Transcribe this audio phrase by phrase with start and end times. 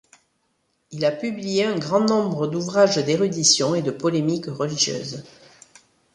[0.89, 5.23] Il a publié un grand nombre d'ouvrages d'érudition et de polémique religieuse.